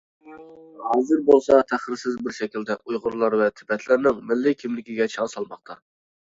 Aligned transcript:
ھازىر 0.85 1.19
بولسا 1.27 1.57
تەخىرسىز 1.71 2.17
بىر 2.27 2.35
شەكلىدە 2.37 2.77
ئۇيغۇرلار 2.79 3.37
ۋە 3.43 3.51
تىبەتلەرنىڭ 3.61 4.25
مىللىي 4.33 4.59
كىملىكىگە 4.65 5.09
چاڭ 5.19 5.31
سالماقتا. 5.37 5.79